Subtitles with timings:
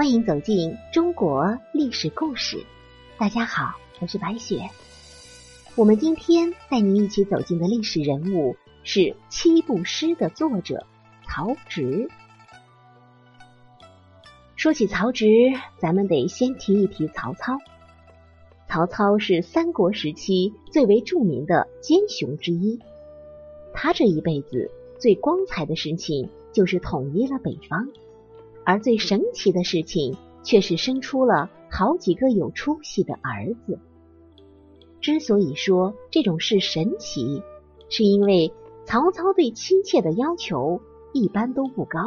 [0.00, 2.64] 欢迎走进中国历史故事。
[3.18, 4.66] 大家好，我是白雪。
[5.76, 10.86] 我们今天带您一起走进的历史人物是七步诗的作者
[11.26, 12.08] 曹植。
[14.56, 15.26] 说起曹植，
[15.76, 17.58] 咱们得先提一提曹操。
[18.70, 22.80] 曹操是三国时期最为著名的奸雄之一。
[23.74, 27.86] 他这一辈子最光彩的事情就是统一了北方，
[28.64, 33.78] 而最神奇的事情却是生出了好几个有出息的儿子。
[35.00, 37.42] 之所以说这种事神奇，
[37.88, 38.52] 是因为
[38.84, 40.80] 曹操对妻妾的要求
[41.12, 42.00] 一般都不高。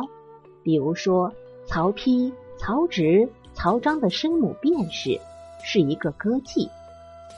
[0.64, 1.34] 比如说，
[1.66, 2.32] 曹丕。
[2.56, 5.20] 曹植、曹彰的生母卞氏
[5.64, 6.70] 是一个歌妓，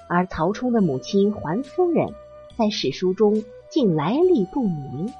[0.07, 2.13] 而曹冲的母亲桓夫人
[2.55, 3.41] 在史书中
[3.71, 5.11] 竟来历不明。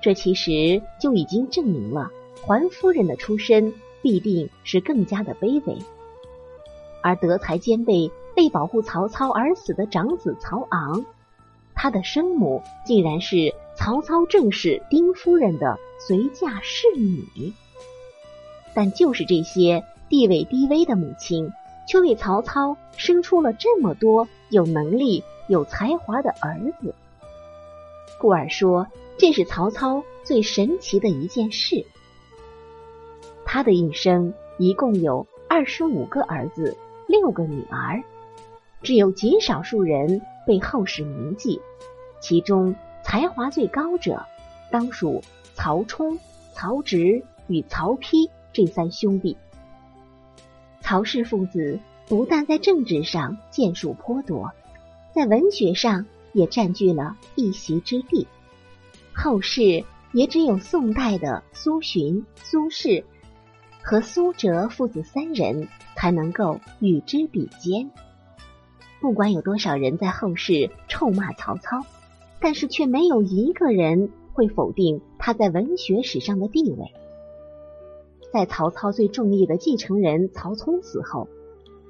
[0.00, 2.10] 这其实就已经证明了
[2.44, 5.76] 桓夫人的出身必定是更加的卑微。
[7.02, 11.04] 而德才兼备、为保护曹操而死的长子曹昂，
[11.74, 17.52] 他的生母竟然是曹操正室丁夫人的随嫁侍女。
[18.74, 21.50] 但就是这些地位低微的母亲，
[21.88, 26.94] 却为曹操生出了这么多有能力、有才华的儿子。
[28.18, 28.86] 故而说，
[29.18, 31.84] 这是曹操最神奇的一件事。
[33.52, 36.74] 他的一生一共有二十五个儿子，
[37.06, 38.02] 六个女儿，
[38.82, 41.60] 只有极少数人被后世铭记。
[42.18, 44.24] 其中才华最高者，
[44.70, 45.22] 当属
[45.52, 46.18] 曹冲、
[46.54, 48.30] 曹植与曹丕。
[48.54, 49.36] 这三兄弟，
[50.80, 54.50] 曹氏父子不但在政治上建树颇多，
[55.14, 58.26] 在文学上也占据了一席之地。
[59.12, 63.04] 后世也只有宋代的苏洵、苏轼
[63.82, 67.90] 和苏辙父子三人才能够与之比肩。
[69.00, 71.80] 不管有多少人在后世臭骂曹操，
[72.40, 76.92] 但是却没有一个人会否定他在文学史上的地位。
[78.32, 81.28] 在曹操最中意的继承人曹冲死后，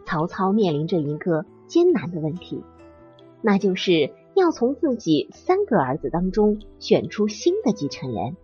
[0.07, 2.65] 曹操面临着一个艰难的问题，
[3.43, 8.37] 那就是要从自己三个儿子当中选出新的继承人。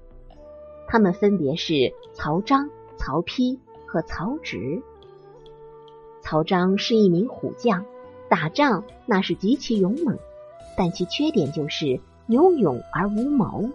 [0.86, 4.82] 他们分别是曹彰、曹丕和曹植。
[6.20, 7.86] 曹彰是一名虎将，
[8.28, 10.18] 打仗那是极其勇猛，
[10.76, 13.70] 但其缺点就是有勇而无谋，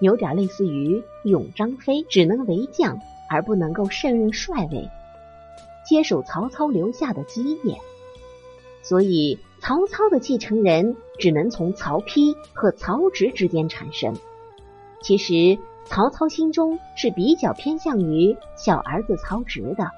[0.00, 2.98] 有点类似于勇张飞，只能为将。
[3.34, 4.90] 而不能够胜任帅位，
[5.88, 7.78] 接手曹操留下的基业，
[8.82, 14.14] 所以曹操的继承人只能从曹丕和曹植之间产生。
[15.00, 19.90] 其实曹操心中是比较偏向于小儿子曹植的。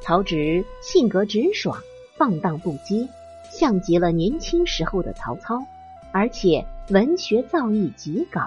[0.00, 1.78] 曹植性格直爽、
[2.16, 3.08] 放荡不羁，
[3.50, 5.58] 像极了年轻时候的曹操，
[6.12, 8.40] 而且文学造诣极高。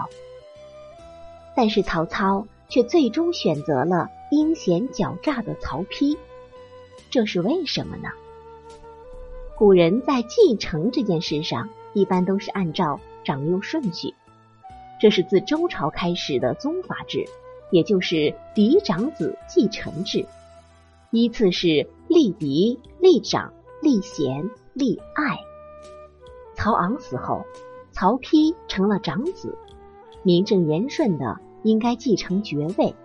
[1.56, 2.46] 但是曹操。
[2.70, 6.18] 却最终选择了阴险狡诈的曹丕，
[7.10, 8.10] 这是为什么呢？
[9.56, 14.14] 古人在继承这件事上，一般都是按照长幼顺序，
[15.00, 17.26] 这是自周朝开始的宗法制，
[17.72, 20.26] 也就是嫡长子继承制，
[21.12, 25.38] 依次是立嫡、立长、立贤、立爱。
[26.56, 27.46] 曹昂死后，
[27.92, 29.58] 曹丕成了长子，
[30.24, 31.40] 名正言顺的。
[31.64, 32.96] 应该继承爵位，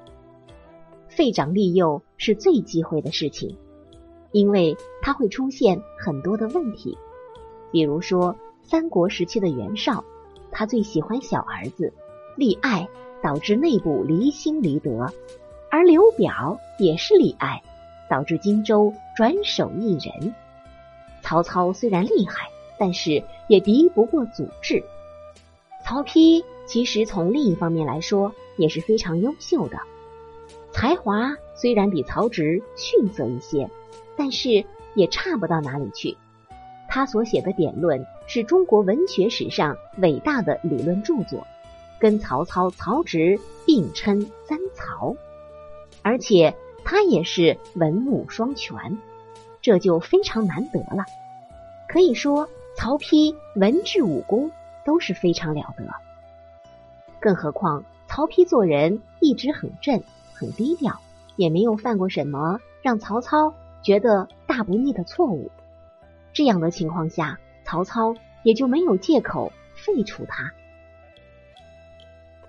[1.09, 3.57] 废长立幼是最忌讳的事情，
[4.31, 6.97] 因为它会出现很多的问题。
[7.73, 10.05] 比如说，三国时期的袁绍，
[10.53, 11.93] 他最喜欢小儿子，
[12.37, 12.87] 立爱
[13.21, 15.07] 导致内部离心离德；
[15.71, 17.61] 而刘表也是立爱，
[18.09, 20.33] 导致荆州转手一人。
[21.23, 24.85] 曹操虽然厉害，但是也敌不过祖制。
[25.83, 28.33] 曹丕其实从另一方面来说。
[28.59, 29.79] 也是非常优秀的，
[30.73, 33.71] 才华虽然比曹植逊色一些，
[34.15, 36.19] 但是也差不到哪里去。
[36.87, 41.47] 他所写的《典论》是中国文学史上伟大的理论著作，
[41.99, 45.15] 跟曹操、曹植并称三曹。
[46.03, 46.55] 而且
[46.85, 48.99] 他也是文武双全，
[49.61, 51.05] 这就非常难得了。
[51.89, 54.51] 可以说，曹丕文治武功
[54.85, 55.85] 都是非常了得，
[57.21, 57.85] 更何况。
[58.09, 60.03] 曹丕做人一直很正、
[60.35, 61.01] 很低调，
[61.37, 65.51] 也没有犯过什么让曹操觉得大不腻的错误。
[66.35, 67.39] 这样的情况下，
[67.73, 68.15] 曹操
[68.45, 70.53] 也就没有借口废除他。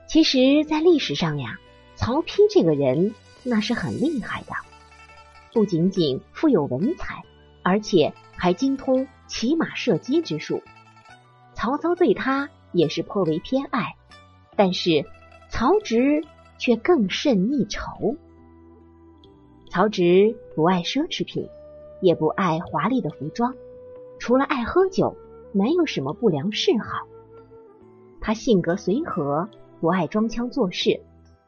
[0.06, 1.58] 其实，在历史上呀，
[1.96, 4.52] 曹丕这个人那是很厉害的，
[5.54, 7.24] 不仅仅富有文采，
[7.64, 10.62] 而且还精通骑马射击之术。
[11.54, 13.96] 曹操对他也是颇为偏爱，
[14.58, 15.06] 但是
[15.48, 16.22] 曹植
[16.58, 18.18] 却更甚一筹。
[19.70, 21.48] 曹植不爱奢侈品，
[22.02, 23.56] 也不爱华丽的服装，
[24.24, 25.18] 除了爱喝酒，
[25.52, 27.06] 没有什么不良嗜好。
[28.22, 29.50] 他性格随和，
[29.82, 30.98] 不爱装腔作势，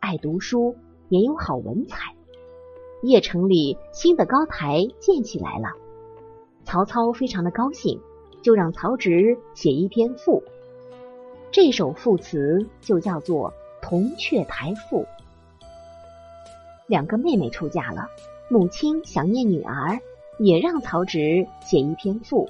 [0.02, 0.76] 爱读书，
[1.08, 2.14] 也有好文采。
[3.02, 5.70] 邺城里新的高台建起来了，
[6.66, 7.98] 曹操非常的高兴，
[8.42, 10.44] 就让曹植写一篇赋。
[11.52, 13.52] 这首赋词就叫做
[13.82, 15.04] 《铜雀台赋》。
[16.88, 18.10] 两个妹妹出嫁了，
[18.50, 19.98] 母亲想念女儿，
[20.40, 22.50] 也让曹植写一篇赋。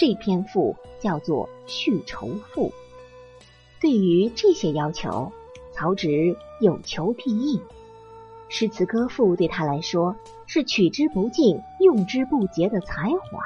[0.00, 2.68] 这篇赋叫做《续愁赋》。
[3.82, 5.30] 对于这些要求，
[5.74, 7.60] 曹植有求必应。
[8.48, 10.16] 诗词歌赋对他来说
[10.46, 13.42] 是取之不尽、用之不竭的才华。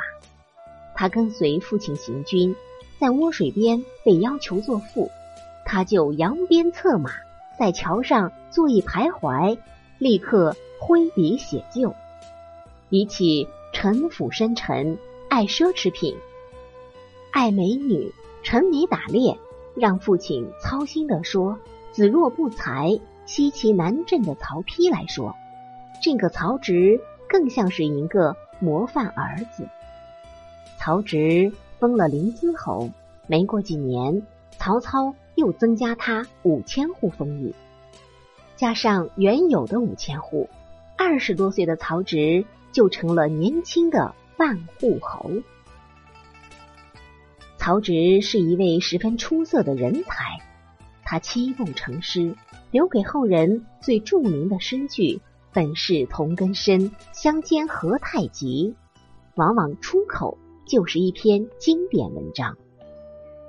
[0.95, 2.55] 他跟随父亲行军，
[3.01, 5.11] 在涡水边被要求作赋，
[5.65, 7.11] 他就扬鞭策马，
[7.59, 9.59] 在桥上坐一徘徊，
[9.99, 11.93] 立刻挥笔写就。
[12.89, 14.97] 比起城府深沉、
[15.29, 16.17] 爱奢侈品、
[17.35, 18.13] 爱美女、
[18.45, 19.37] 沉迷打猎。
[19.75, 21.59] 让父亲操心的说
[21.91, 25.35] ：“子若不才，西岐南镇的曹丕来说，
[26.01, 29.69] 这个曹植更像是一个模范儿子。”
[30.79, 31.51] 曹植
[31.81, 32.91] 封了临淄侯，
[33.27, 34.25] 没过几年，
[34.57, 37.53] 曹操又增加他五千户封邑，
[38.55, 40.49] 加上原有的五千户，
[40.97, 45.33] 二十多岁的曹植就成了年轻的万户侯。
[47.65, 50.39] 曹植是一位十分出色的人才，
[51.03, 52.37] 他七步成诗，
[52.71, 58.75] 留给后人最著名的诗句“本是同根生，相煎何太急”，
[59.37, 62.59] 往往出口就是一篇经典文章。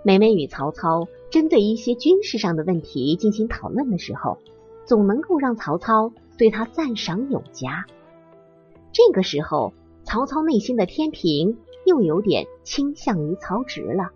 [0.02, 4.38] 每每与曹操针对一些军事上的问题进行讨论的时候，
[4.86, 7.86] 总能够让曹操对他赞赏有加。
[8.94, 9.74] 这个时候，
[10.06, 11.58] 曹操内心的天平。
[11.86, 14.10] 又有点倾向于曹植了，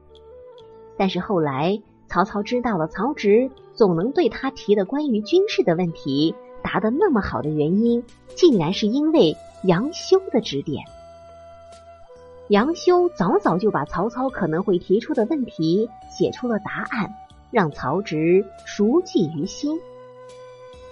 [0.98, 8.04] 但是后来曹操知道了曹植总能对他提的关于军事的问题答得那么好的原因，
[8.36, 10.84] 竟然是因为杨修的指点。
[12.50, 17.14] 杨修早早就把曹操可能会提出的问题写出了答案，
[17.52, 19.80] 让曹植熟记于心。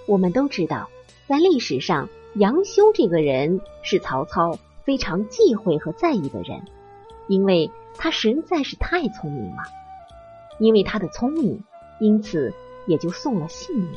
[0.08, 0.88] 我们都知道，
[1.28, 4.60] 在历史上，杨修这个人是曹操。
[4.88, 6.62] 非常忌讳和在意的人，
[7.28, 9.64] 因为他实在是太聪明了。
[10.60, 11.62] 因为他的聪明，
[12.00, 12.54] 因此
[12.88, 13.92] 也就送了性命。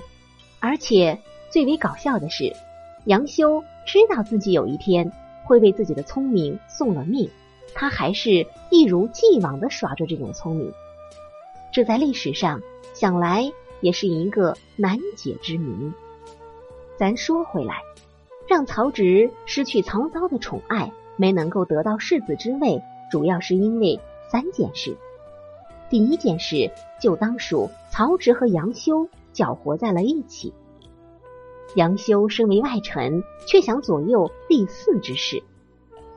[0.58, 2.56] 而且最为搞笑的是，
[3.04, 5.12] 杨修知道自己有一天
[5.44, 7.31] 会为自己的聪明送了命，
[7.72, 10.72] 他还是一如既往的耍着这种聪明。
[11.72, 12.60] 这在历史上
[12.94, 15.93] 想来也是一个难解之谜。
[16.98, 17.76] 咱说回来。
[18.50, 24.97] 让曹植失去曹操的宠爱，没能够得到世子之位，主要是因为三件事。
[25.89, 30.53] 第一件事就当属曹植和杨修搅和在了一起。
[31.77, 35.44] 杨修身为外臣，却想左右立嗣之事，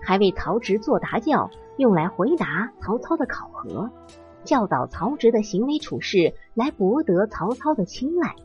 [0.01, 3.91] 还为曹植做答教，用来回答曹操的考核，
[4.43, 8.35] 教导曹植的行为处事，来博得曹操的青睐。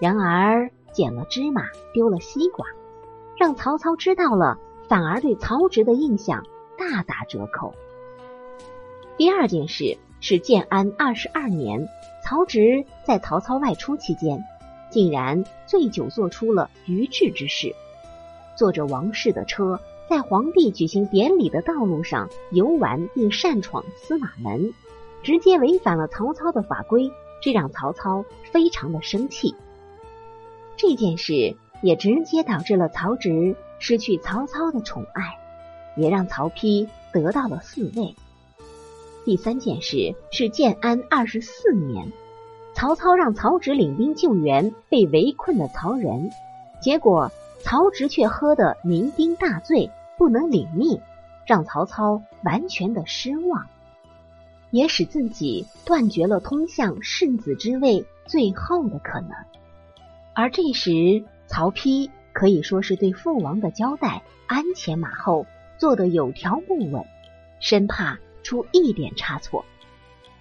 [0.00, 2.64] 然而捡了芝麻，丢了西瓜。
[3.42, 4.56] 让曹操知道了，
[4.86, 6.46] 反而对曹植的印象
[6.78, 7.74] 大打折扣。
[9.16, 11.88] 第二件事是建安二十二年，
[12.22, 14.44] 曹植在曹操外出期间，
[14.92, 17.74] 竟然醉酒做出了愚智之事，
[18.56, 24.72] 坐着王室的车，在皇帝举行典礼的道路上游玩，并擅闯司马门，
[25.24, 27.10] 直接违反了曹操的法规，
[27.42, 29.52] 这让曹操非常的生气。
[30.76, 31.56] 这件事。
[31.82, 35.36] 也直接导致了曹植失去曹操的宠爱，
[35.96, 38.14] 也让曹丕得到了嗣位。
[39.24, 42.12] 第三件事是建安二十四年，
[42.72, 46.30] 曹操让曹植领兵救援被围困的曹仁，
[46.80, 51.00] 结果曹植却喝得酩酊大醉，不能领命，
[51.46, 53.66] 让曹操完全的失望，
[54.70, 59.30] 也使自己断绝了通向世子之位最后的可能。
[60.32, 61.24] 而这时。
[61.52, 65.44] 曹丕可以说是对父王的交代鞍前马后，
[65.76, 67.04] 做得有条不紊，
[67.60, 69.66] 生怕出一点差错。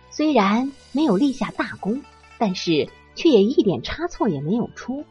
[0.10, 2.02] 虽然没有立下大功，
[2.38, 5.04] 但是却也一点差错也没有出。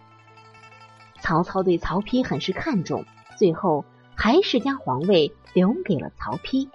[1.21, 3.05] 曹操对曹丕很是看重，
[3.37, 6.71] 最后还是将皇位留给了曹丕。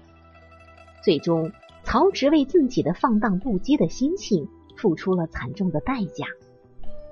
[1.01, 1.51] 最终，
[1.83, 6.27] 曹植为自己的放荡不羁的心性付出了惨重的代价。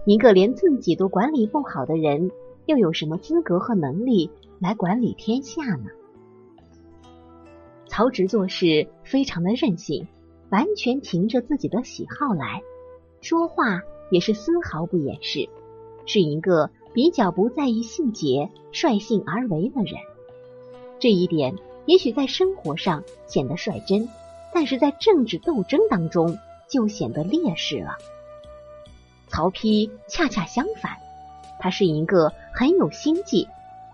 [0.05, 2.31] 一个连自己都管理不好的人，
[2.65, 4.29] 又有什么资格和能力
[4.60, 5.86] 来管理天下呢？
[7.88, 10.07] 曹植做事非常的任性，
[10.50, 12.62] 完全凭着自己的喜好来
[13.22, 13.81] 说话，
[14.12, 15.50] 也是丝毫不掩饰，
[16.05, 16.69] 是一个。
[16.95, 19.95] 比较不在意细节、率性而为的人，
[21.00, 21.55] 这一点
[21.88, 24.07] 也许在生活上显得率真，
[24.53, 26.38] 但是在政治斗争当中
[26.69, 27.98] 就显得劣势了。
[29.33, 30.99] 曹丕恰恰相反，
[31.59, 33.47] 他是一个很有心计，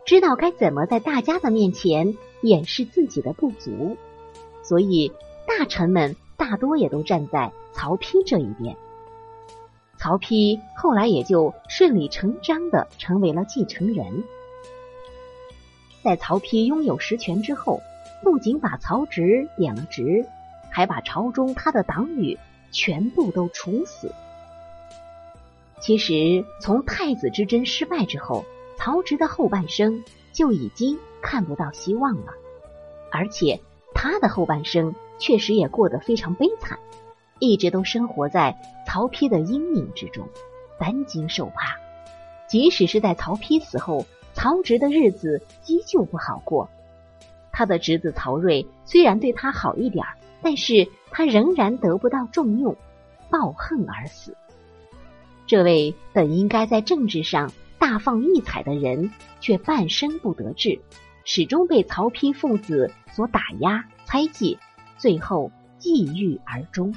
[0.06, 3.96] 知道该怎么在大家的面前掩饰自己的不足，
[4.64, 5.14] 所以
[5.48, 8.76] 大臣们大多也都站在曹丕这一边。
[9.98, 14.26] 曹丕后来也就顺理成章的成为了继承人。
[16.04, 17.80] 在曹丕拥有实权之后，
[18.26, 20.26] 不仅把曹植贬了职，
[20.70, 22.38] 还把朝中他的党羽
[22.74, 24.14] 全部都处死。
[25.80, 28.46] 其实，从太子之争失败之后，
[28.78, 32.34] 曹植的后半生就已经看不到希望了，
[33.12, 33.60] 而且
[33.94, 36.78] 他的后半生确实也过得非常悲惨。
[37.40, 40.28] 一直都生活在曹丕的阴影之中，
[40.78, 41.78] 担惊受怕。
[42.50, 46.70] 即使是在曹丕死后，曹植的日子依旧不好过。
[47.54, 50.06] 他的侄子曹睿虽然对他好一点
[50.42, 52.76] 但是他仍然得不到重用，
[53.30, 54.36] 抱恨而死。
[55.50, 60.80] 这位本应该在政治上大放异彩的人，却半生不得志，
[61.26, 64.60] 始终被曹丕父子所打压、猜忌，
[65.00, 65.52] 最后
[65.82, 66.94] 抑郁而终。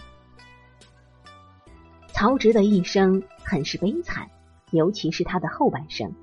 [2.09, 4.29] 曹植的一生很是悲惨，
[4.71, 6.15] 尤其是他的后半生。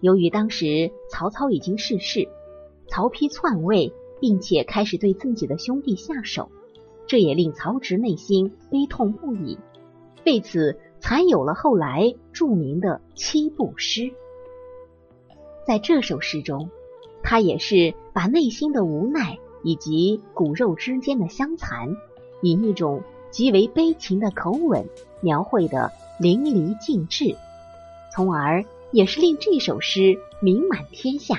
[0.00, 2.26] 由于当时曹操已经逝世，
[2.88, 6.50] 曹丕篡位，并且开始对自己的兄弟下手，
[7.06, 9.58] 这也令曹植内心悲痛不已。
[10.24, 14.12] 为此，才有了后来著名的七步诗。
[15.66, 16.70] 在这首诗中，
[17.22, 21.96] 他也是把内心的无奈以及骨肉之间的相残，
[22.42, 23.02] 以一种。
[23.30, 24.88] 极为悲情的口吻
[25.20, 27.36] 描绘的淋漓尽致，
[28.12, 31.36] 从而也是令这首诗名满天下，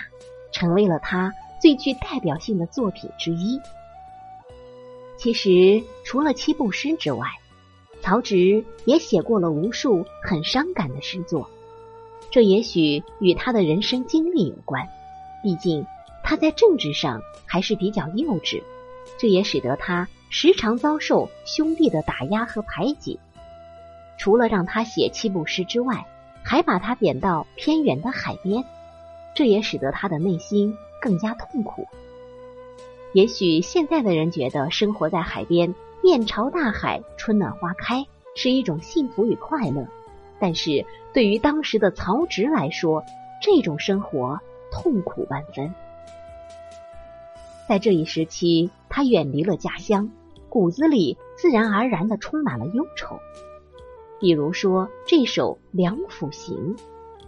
[0.54, 3.60] 成为了他最具代表性的作品之一。
[5.18, 7.28] 其实，除了七步诗之外，
[8.02, 11.50] 曹植也写过了无数很伤感的诗作。
[12.30, 14.88] 这也许与他的人生经历有关，
[15.44, 15.86] 毕竟
[16.24, 18.62] 他在政治上还是比较幼稚，
[19.18, 20.08] 这也使得他。
[20.34, 23.20] 时常遭受兄弟的打压和排挤，
[24.18, 26.08] 除了让他写七步诗之外，
[26.42, 28.64] 还把他贬到偏远的海边，
[29.36, 31.86] 这也使得他的内心更加痛苦。
[33.12, 38.06] 也许现在的人觉得生活在海边，面朝大海，春暖花开，
[38.36, 39.88] 是一种幸福与快乐，
[40.40, 43.04] 但是对于当时的曹植来说，
[43.42, 44.40] 这种生活
[44.72, 45.74] 痛苦万分。
[47.68, 50.10] 在这一时期，他远离了家乡。
[50.50, 53.20] 骨子里自然而然的充满了忧愁，
[54.20, 56.76] 比如说这首《梁甫行》，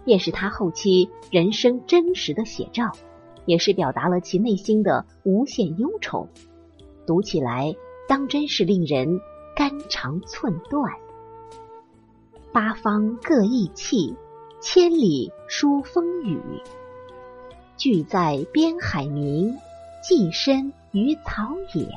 [0.04, 2.92] 便是他后期人生真实的写照，
[3.46, 6.28] 也是表达了其内心的无限忧愁。
[7.06, 7.74] 读起来
[8.06, 9.20] 当真是令人
[9.56, 10.92] 肝肠寸断。
[12.52, 14.14] 八方各异气，
[14.60, 16.40] 千里殊风雨。
[17.76, 19.56] 聚在边海明，
[20.02, 21.88] 寄身于草野。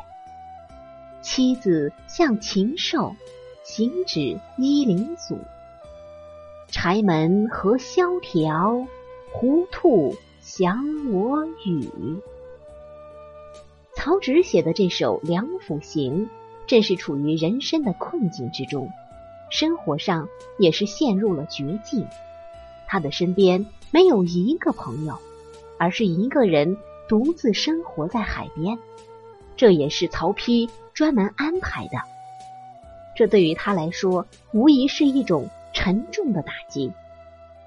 [1.22, 3.16] 妻子向禽兽，
[3.64, 5.38] 行止衣领阻。
[6.70, 8.88] 柴门何萧条，
[9.32, 11.90] 胡兔降我语。
[13.98, 16.26] 曹植写的这首《梁甫行》，
[16.68, 18.92] 正是处于人生的困境之中，
[19.50, 22.06] 生活上也是陷入了绝境。
[22.86, 25.18] 他的身边没有一个朋友，
[25.80, 26.78] 而是一个人
[27.10, 28.78] 独自生活在海边。
[29.56, 30.70] 这也是曹丕。
[30.94, 31.98] 专门安排的，
[33.16, 36.92] 这对于他来说无疑是一种沉重的打击。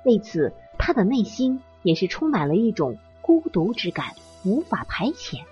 [0.05, 4.07] 为此，他的内心也是充满了一种孤独之感，
[4.45, 5.43] 无法排遣，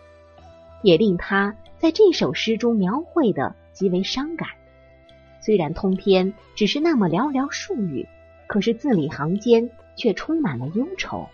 [0.83, 4.49] 也令他在这首诗中描绘的极为伤感。
[5.41, 8.07] 虽然通篇只是那么寥寥数语，
[8.47, 11.29] 可是字里行间却充满了忧愁。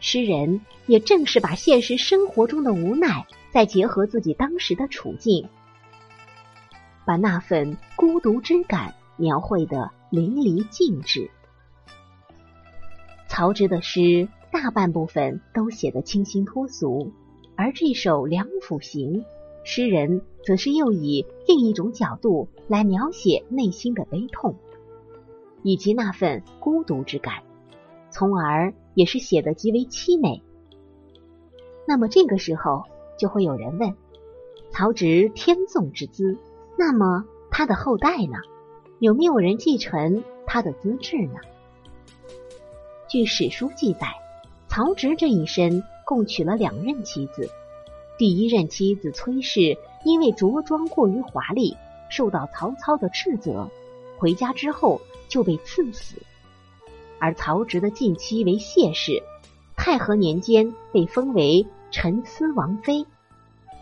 [0.00, 5.48] 诗人也正是把现实生活中的无奈，再结合自己当时的处境。
[7.06, 11.30] 把那份孤独之感描绘的淋漓尽致。
[13.28, 17.12] 曹植的诗大半部分都写得清新脱俗，
[17.62, 19.20] 而这首《梁甫行》，
[19.64, 24.54] 诗人则是又以另一种角度来描写内心的悲痛，
[25.62, 27.42] 以及那份孤独之感，
[28.08, 30.42] 从而也是写得极为凄美。
[31.86, 32.84] 那么这个时候
[33.18, 33.94] 就会有人问：
[34.70, 36.38] 曹植天纵之姿，
[36.78, 38.38] 那么他的后代呢？
[39.00, 41.34] 有没有人继承他的资质呢？
[43.06, 44.06] 据史书记载，
[44.66, 47.48] 曹植这一生共娶了两任妻子。
[48.18, 51.76] 第一任妻子崔氏因为着装过于华丽，
[52.08, 53.70] 受到曹操的斥责，
[54.18, 56.16] 回家之后就被赐死。
[57.20, 59.22] 而曹植的近妻为谢氏，
[59.76, 63.06] 太和年间被封为陈思王妃。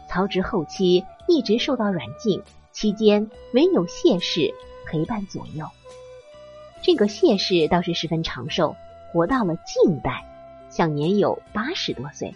[0.06, 2.42] 曹植后期一直受到软禁，
[2.72, 4.52] 期间唯有谢氏
[4.86, 5.64] 陪伴左右。
[6.82, 8.76] 这个谢氏倒是十分长寿。
[9.10, 10.27] 活到了近代，
[10.70, 12.34] 享年有八十多岁。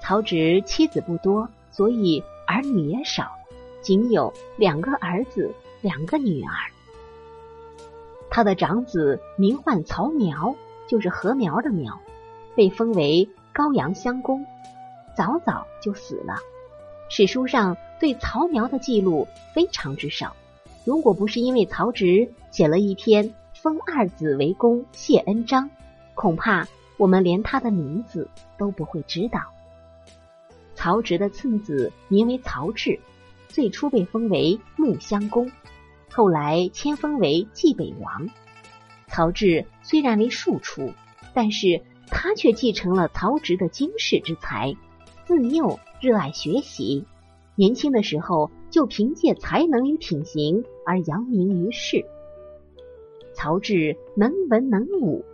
[0.00, 3.32] 曹植妻子不多，所以儿女也少，
[3.80, 6.50] 仅有两个儿子，两个女儿。
[8.30, 10.54] 他的长子名唤曹苗，
[10.86, 12.00] 就是禾苗的苗，
[12.54, 14.44] 被封为高阳乡公，
[15.16, 16.34] 早早就死了。
[17.08, 20.34] 史书上对曹苗的记录非常之少，
[20.84, 23.34] 如果不是因为曹植写了一篇。
[23.54, 25.70] 封二子为公谢恩章，
[26.14, 29.40] 恐怕我们连他的名字都不会知道。
[30.74, 32.98] 曹植的次子名为曹植，
[33.48, 35.50] 最初被封为穆襄公，
[36.10, 38.28] 后来迁封为冀北王。
[39.06, 40.92] 曹植虽然为庶出，
[41.32, 44.74] 但是他却继承了曹植的经世之才，
[45.24, 47.04] 自幼热爱学习，
[47.54, 52.04] 年轻的时候就凭借才能与品行而扬名于世。
[53.32, 55.24] 曹植能文能武，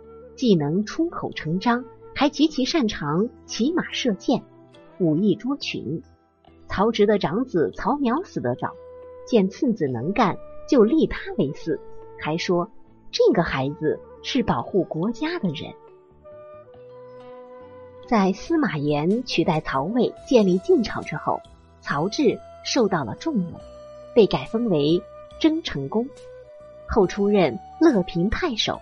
[0.41, 4.41] 既能出口成章，还极其擅长骑马射箭，
[4.97, 6.01] 武艺卓群。
[6.67, 8.73] 曹植的长子曹苗死得早，
[9.27, 10.35] 见次子能干，
[10.67, 11.77] 就立他为嗣，
[12.19, 12.71] 还说
[13.11, 15.71] 这个孩子是保护国家的人。
[18.07, 21.39] 在司马炎取代曹魏建立晋朝之后，
[21.81, 23.53] 曹植受到了重用，
[24.15, 25.03] 被改封为
[25.39, 26.09] 征成公。
[26.89, 28.81] 后出任乐平太守，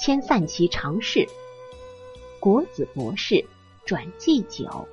[0.00, 1.26] 迁散骑常侍，
[2.38, 3.44] 国子博士，
[3.84, 4.86] 转祭酒。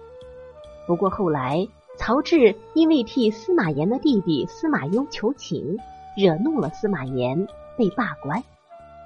[0.88, 5.78] 不过后来，曹植因为替司马炎的弟弟司马攸求情，
[6.18, 8.44] 惹怒了司马炎，被罢官。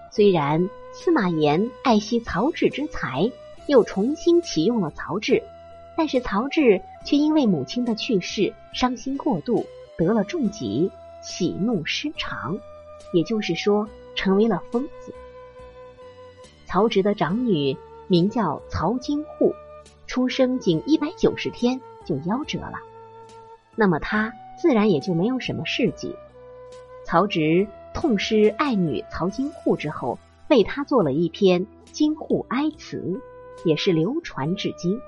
[0.09, 3.29] 虽然司马炎爱惜曹植之才，
[3.67, 5.43] 又重新启用了曹植，
[5.97, 9.65] 但是曹植却因为母亲的去世，伤心过度，
[9.97, 10.89] 得了重疾，
[11.21, 12.57] 喜怒失常。
[13.11, 15.13] 也就是说，成为了疯子。
[16.69, 17.75] 曹植的长女
[18.07, 19.55] 名叫曹金户，
[20.05, 22.75] 出生仅一百九十天就夭折了。
[23.75, 26.15] 那么他自然也就没有什么事迹。
[27.03, 32.97] 曹植痛失爱女曹金户之后，为她做了一篇《金户哀词》，
[33.67, 35.01] 也是流传至今。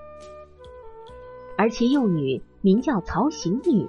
[1.56, 3.88] 而其幼女名叫曹行女，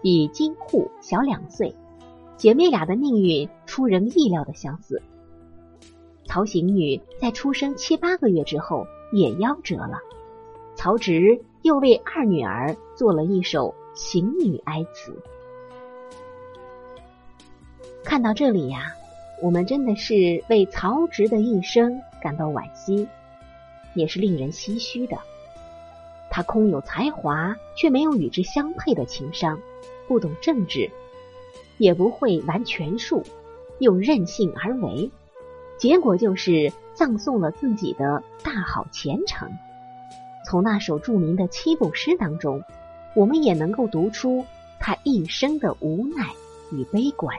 [0.00, 1.74] 比金户小两岁。
[2.36, 5.02] 姐妹俩的命运出人意料的相似。
[6.26, 10.00] 曹行女在出生七八个月之后也夭折了，
[10.74, 15.16] 曹植又为二女儿做了一首行女哀词。
[18.02, 18.94] 看到这里呀，
[19.42, 23.06] 我们真的是为曹植的一生感到惋惜，
[23.94, 25.16] 也是令人唏嘘的。
[26.30, 29.58] 他空有才华，却没有与之相配的情商，
[30.08, 30.90] 不懂政治。
[31.78, 33.24] 也不会玩权术，
[33.80, 35.10] 又任性而为，
[35.78, 39.50] 结果就是葬送了自己的大好前程。
[40.46, 42.62] 从那首著名的七步诗当中，
[43.14, 44.44] 我们也能够读出
[44.78, 46.30] 他一生的无奈
[46.70, 47.36] 与悲观。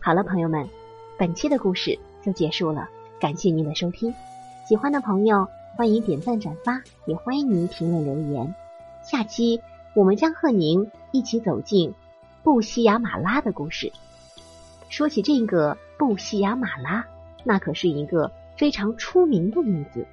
[0.00, 0.68] 好了，朋友们，
[1.16, 2.88] 本期的故事就结束了，
[3.20, 4.14] 感谢您的收听。
[4.68, 8.54] 喜欢的朋友欢迎点赞转发，也欢迎您评论留言。
[9.02, 9.60] 下期
[9.94, 11.94] 我们将和您一起走进。
[12.42, 13.90] 布西亚马拉的故事。
[14.90, 17.06] 说起这个布西亚马拉，
[17.44, 20.06] 那可是一个非常出名的女子。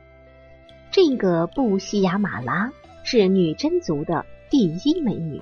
[0.91, 2.71] 这个布西亚马拉
[3.03, 5.41] 是女真族的第一美女，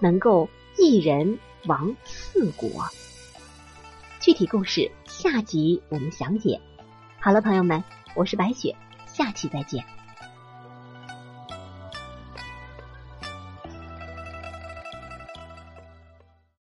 [0.00, 2.68] 能够一人王四国。
[4.20, 6.60] 具体故事下集我们详解。
[7.20, 7.82] 好了，朋友们，
[8.14, 9.97] 我是白雪，下期再见。